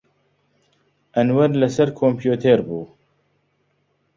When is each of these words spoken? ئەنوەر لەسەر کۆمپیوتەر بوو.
ئەنوەر 1.15 1.51
لەسەر 1.61 1.89
کۆمپیوتەر 1.99 2.59
بوو. 2.67 2.83